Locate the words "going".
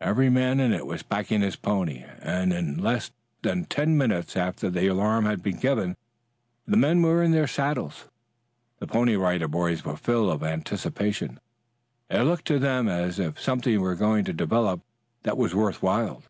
13.94-14.24